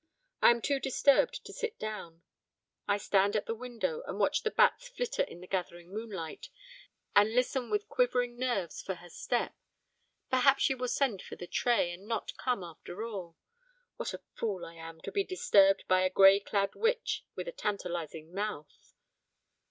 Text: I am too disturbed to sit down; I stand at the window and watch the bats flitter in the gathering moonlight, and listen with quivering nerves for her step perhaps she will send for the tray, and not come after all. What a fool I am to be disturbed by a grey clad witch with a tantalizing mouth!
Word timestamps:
I 0.41 0.49
am 0.49 0.63
too 0.63 0.79
disturbed 0.79 1.45
to 1.45 1.53
sit 1.53 1.77
down; 1.77 2.23
I 2.87 2.97
stand 2.97 3.35
at 3.35 3.45
the 3.45 3.53
window 3.53 4.01
and 4.07 4.17
watch 4.17 4.41
the 4.41 4.49
bats 4.49 4.87
flitter 4.89 5.21
in 5.21 5.41
the 5.41 5.47
gathering 5.47 5.93
moonlight, 5.93 6.49
and 7.15 7.35
listen 7.35 7.69
with 7.69 7.87
quivering 7.87 8.35
nerves 8.35 8.81
for 8.81 8.95
her 8.95 9.09
step 9.11 9.53
perhaps 10.31 10.63
she 10.63 10.73
will 10.73 10.87
send 10.87 11.21
for 11.21 11.35
the 11.35 11.45
tray, 11.45 11.91
and 11.93 12.07
not 12.07 12.35
come 12.35 12.63
after 12.63 13.03
all. 13.05 13.37
What 13.97 14.15
a 14.15 14.21
fool 14.33 14.65
I 14.65 14.73
am 14.73 15.01
to 15.01 15.11
be 15.11 15.23
disturbed 15.23 15.83
by 15.87 16.01
a 16.01 16.09
grey 16.09 16.39
clad 16.39 16.73
witch 16.73 17.23
with 17.35 17.47
a 17.47 17.51
tantalizing 17.51 18.33
mouth! 18.33 18.93